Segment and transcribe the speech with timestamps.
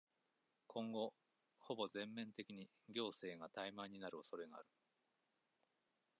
[0.65, 1.13] 今後、
[1.59, 4.65] ほぼ全面的に、行政が怠慢になる恐れがある。